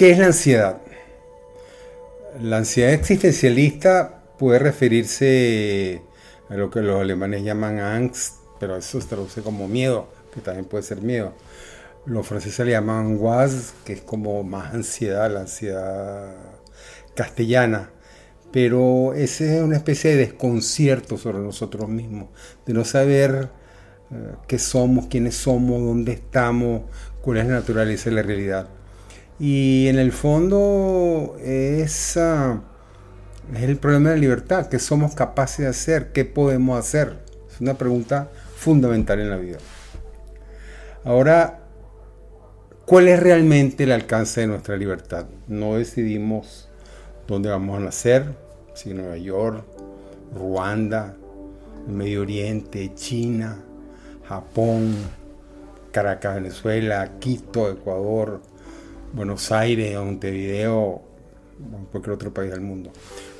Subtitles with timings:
[0.00, 0.80] ¿Qué es la ansiedad?
[2.40, 6.00] La ansiedad existencialista puede referirse
[6.50, 10.66] a lo que los alemanes llaman angst, pero eso se traduce como miedo, que también
[10.66, 11.32] puede ser miedo.
[12.06, 16.34] Los franceses le llaman angoisse, que es como más ansiedad, la ansiedad
[17.14, 17.90] castellana.
[18.52, 22.28] Pero ese es una especie de desconcierto sobre nosotros mismos,
[22.66, 23.48] de no saber
[24.10, 26.82] eh, qué somos, quiénes somos, dónde estamos,
[27.22, 28.68] cuál es la naturaleza de la realidad.
[29.38, 32.18] Y en el fondo es,
[33.54, 37.18] es el problema de la libertad, qué somos capaces de hacer, qué podemos hacer.
[37.52, 39.58] Es una pregunta fundamental en la vida.
[41.04, 41.60] Ahora,
[42.86, 45.26] ¿cuál es realmente el alcance de nuestra libertad?
[45.48, 46.68] No decidimos
[47.26, 48.34] dónde vamos a nacer,
[48.74, 49.64] si Nueva York,
[50.34, 51.16] Ruanda,
[51.88, 53.58] Medio Oriente, China,
[54.28, 54.94] Japón,
[55.92, 58.40] Caracas, Venezuela, Quito, Ecuador,
[59.12, 61.02] Buenos Aires, Montevideo,
[61.72, 62.90] o cualquier otro país del mundo.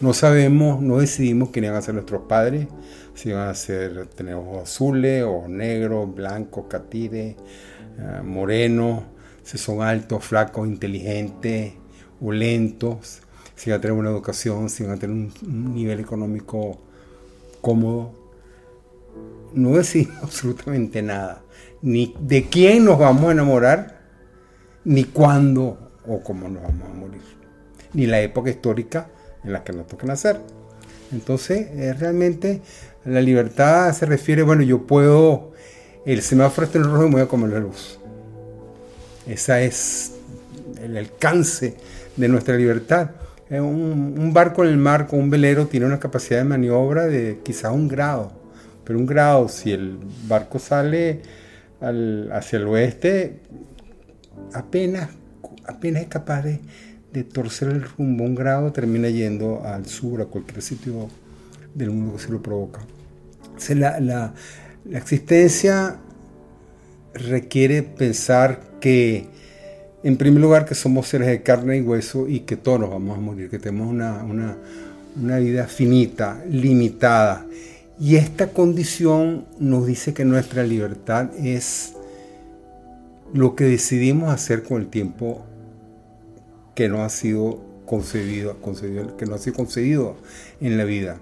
[0.00, 2.68] No sabemos, no decidimos quiénes van a ser nuestros padres,
[3.14, 7.36] si van a ser tener ojos azules, o negros, blancos, catires,
[7.98, 9.02] eh, morenos,
[9.42, 11.74] si son altos, flacos, inteligentes,
[12.20, 13.20] o lentos,
[13.56, 16.78] si van a tener una educación, si van a tener un nivel económico
[17.60, 18.12] cómodo.
[19.52, 21.42] No decidimos absolutamente nada,
[21.82, 24.00] ni de quién nos vamos a enamorar,
[24.84, 27.22] ni cuándo o cómo nos vamos a morir,
[27.92, 29.08] ni la época histórica
[29.44, 30.40] en la que nos toca nacer.
[31.12, 32.60] Entonces, es realmente
[33.04, 35.52] la libertad se refiere, bueno, yo puedo,
[36.04, 37.98] el semáforo está en rojo y me voy a comer la luz.
[39.26, 40.12] Ese es
[40.82, 41.76] el alcance
[42.16, 43.10] de nuestra libertad.
[43.50, 47.40] Un, un, barco en el mar con un velero tiene una capacidad de maniobra de
[47.42, 48.30] quizás un grado,
[48.84, 49.98] pero un grado, si el
[50.28, 51.22] barco sale
[51.80, 53.40] hacia el oeste,
[54.52, 55.10] apenas,
[55.66, 56.60] apenas es capaz de,
[57.24, 61.08] torcer el rumbo un grado, termina yendo al sur, a cualquier sitio
[61.74, 62.80] del mundo que se lo provoca.
[63.70, 64.34] la, la,
[64.92, 65.98] existencia
[67.14, 69.26] requiere pensar que,
[70.02, 73.18] en primer lugar, que somos seres de carne y hueso y que todos nos vamos
[73.18, 74.56] a morir, que tenemos una, una,
[75.20, 77.46] una vida finita, limitada.
[77.98, 81.92] Y esta condición nos dice que nuestra libertad es
[83.34, 85.44] lo que decidimos hacer con el tiempo
[86.80, 88.56] que no ha sido concebido,
[89.18, 90.16] que no ha sido concedido
[90.62, 91.18] en la vida.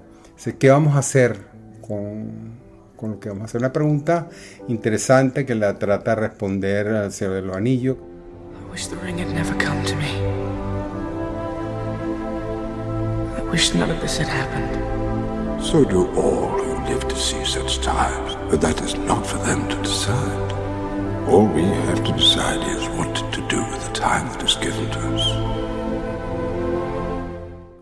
[0.56, 1.36] ¿Qué vamos a hacer
[1.80, 2.52] con,
[2.94, 3.60] con, lo que vamos a hacer?
[3.62, 4.28] Una pregunta
[4.68, 7.96] interesante que la trata de responder al Señor de los Anillos.
[7.96, 10.14] I wish the ring had never come to me.
[13.36, 15.60] I wish none of this had happened.
[15.60, 19.68] So do all who live to see such times, but that is not for them
[19.68, 20.67] to decide.
[21.30, 24.88] All we have to decide is what to do with the time that is given
[24.92, 25.26] to us.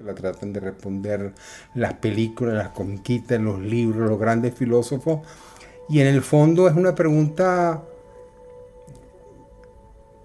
[0.05, 1.33] La tratan de responder
[1.77, 5.21] las películas, las conquistas, los libros, los grandes filósofos.
[5.89, 7.85] Y en el fondo es una pregunta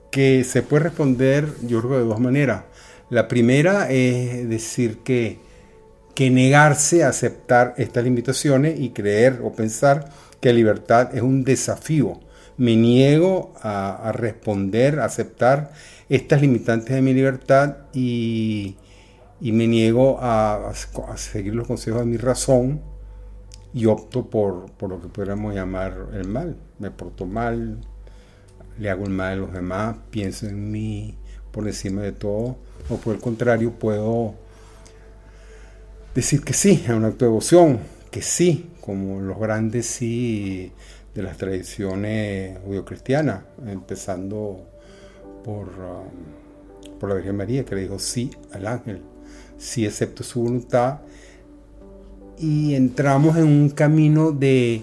[0.10, 2.64] que se puede responder, yo creo, de dos maneras.
[3.12, 5.38] La primera es decir que,
[6.16, 10.10] que negarse a aceptar estas limitaciones y creer o pensar
[10.40, 12.20] que libertad es un desafío
[12.62, 15.72] me niego a, responder, a aceptar
[16.10, 18.78] estas limitantes de mi libertad y,
[19.40, 20.72] me niego a,
[21.16, 22.80] seguir los consejos de mi razón
[23.74, 26.56] y opto por, lo que podríamos llamar el mal.
[26.78, 27.80] Me porto mal,
[28.78, 31.18] le hago el mal a los demás, pienso en mí
[31.52, 32.58] por encima de todo,
[32.90, 34.36] o por el contrario puedo
[36.14, 37.80] decir que sí, es un acto de devoción,
[38.12, 40.72] que sí, como los grandes sí
[41.14, 44.66] de las tradiciones judio-cristianas, empezando
[45.44, 49.02] por, um, por la Virgen María, que le dijo sí al ángel,
[49.58, 51.00] sí acepto su voluntad,
[52.38, 54.82] y entramos en un camino de,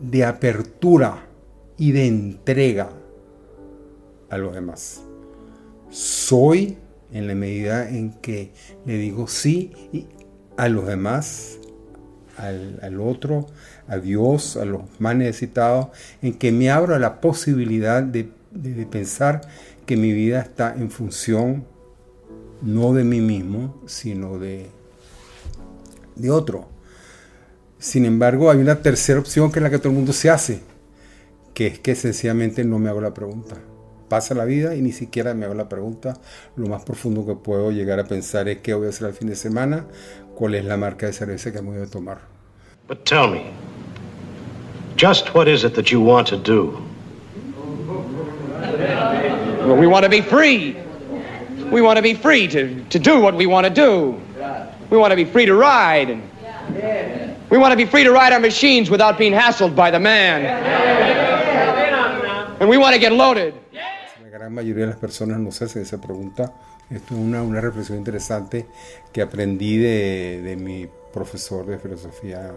[0.00, 1.26] de apertura
[1.76, 2.90] y de entrega
[4.28, 5.02] a los demás.
[5.90, 6.76] Soy
[7.12, 8.50] en la medida en que
[8.84, 9.72] le digo sí
[10.56, 11.58] a los demás,
[12.38, 13.46] al, otro,
[13.86, 15.88] a Dios, a los más necesitados,
[16.22, 18.30] en que me abro a la posibilidad de,
[18.90, 19.42] pensar
[19.86, 21.64] que mi vida está en función
[22.62, 24.66] no de mí mismo, sino de,
[26.16, 26.68] de otro.
[27.78, 30.60] Sin embargo, hay una tercera opción que es la que todo el mundo se hace,
[31.54, 33.56] que es que sencillamente no me hago la pregunta.
[34.08, 36.18] Pasa la vida y ni siquiera me hago la pregunta.
[36.56, 39.28] Lo más profundo que puedo llegar a pensar es qué voy a hacer al fin
[39.28, 39.86] de semana,
[40.38, 42.18] cuál es la marca de cerveza que me voy a tomar.
[42.86, 43.50] But tell me,
[44.94, 46.80] just what is it that you want to do?
[49.66, 50.76] Well, we want to be free.
[51.72, 54.20] We want to be free to, to do what we want to do.
[54.90, 56.08] We want to be free to ride.
[56.08, 56.22] And
[57.50, 60.46] we want to be free to ride our machines without being hassled by the man.
[62.60, 63.54] And we want to get loaded.
[64.38, 66.54] Gran mayoría de las personas no se hacen esa pregunta.
[66.90, 68.66] Esto es una, una reflexión interesante
[69.12, 72.54] que aprendí de, de mi profesor de filosofía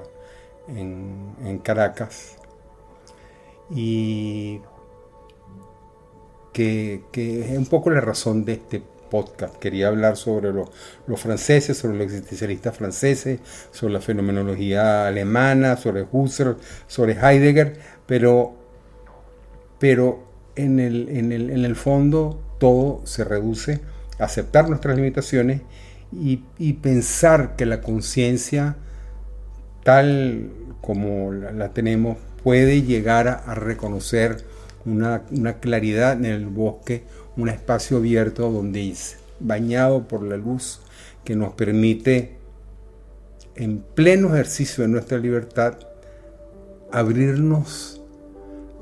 [0.67, 2.35] en, en Caracas.
[3.71, 4.61] Y
[6.53, 9.55] que, que, es un poco la razón de este podcast.
[9.55, 10.69] Quería hablar sobre lo,
[11.07, 13.39] los franceses, sobre los existencialistas franceses,
[13.71, 17.75] sobre la fenomenología alemana, sobre Husserl, sobre Heidegger,
[18.05, 18.53] pero,
[19.79, 23.81] pero en, el, en, el, en el fondo todo se reduce
[24.19, 25.61] a aceptar nuestras limitaciones
[26.11, 28.75] y, y pensar que la conciencia
[29.83, 30.51] tal
[30.81, 34.43] como la, tenemos puede llegar a, reconocer
[34.85, 37.03] una, una, claridad en el bosque,
[37.37, 38.93] un espacio abierto donde
[39.39, 40.81] bañado por la luz
[41.23, 42.37] que nos permite
[43.55, 45.77] en pleno ejercicio de nuestra libertad
[46.91, 48.01] abrirnos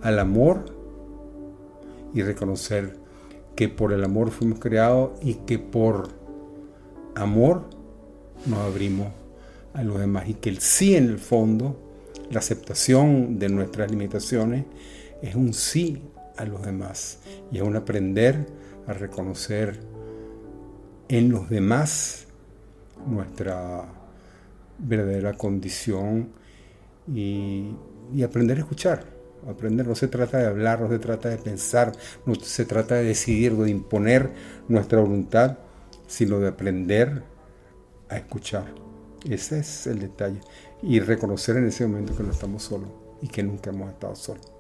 [0.02, 0.79] al amor
[2.14, 2.98] y reconocer
[3.56, 6.10] que por el amor fuimos creados y que por
[7.16, 7.70] amor
[8.46, 9.10] nos abrimos
[9.74, 11.78] a los demás y que el sí en el fondo,
[12.32, 14.66] la aceptación de nuestras limitaciones,
[15.22, 16.02] es un sí
[16.38, 17.20] a los demás
[17.52, 18.48] y es un aprender
[18.88, 19.80] a reconocer
[21.10, 22.28] en los demás
[23.08, 23.86] nuestra
[24.78, 26.30] verdadera condición
[27.14, 27.72] y,
[28.14, 29.19] y, aprender a escuchar.
[29.48, 31.92] Aprender no se trata de hablar, no se trata de pensar,
[32.26, 34.32] no se trata de decidir de imponer
[34.68, 35.58] nuestra voluntad,
[36.08, 37.24] sino de aprender
[38.10, 38.66] a escuchar.
[39.30, 40.40] Ese es el detalle.
[40.82, 42.90] Y reconocer en ese momento que no estamos solos
[43.22, 44.60] y que nunca hemos estado solos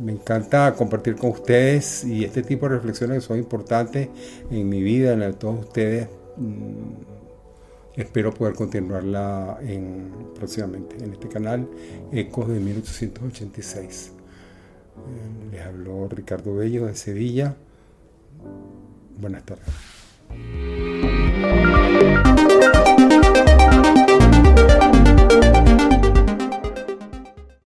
[0.00, 4.08] me encanta compartir con ustedes y este tipo de reflexiones son importantes
[4.50, 6.08] en mi vida, en la de todos ustedes.
[7.96, 11.68] Espero poder continuarla en, próximamente en este canal
[12.12, 14.12] Ecos de 1886.
[15.50, 17.56] Les habló Ricardo Bello de Sevilla.
[19.18, 19.64] Buenas tardes.